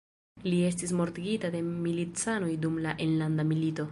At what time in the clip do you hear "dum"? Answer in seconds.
2.67-2.83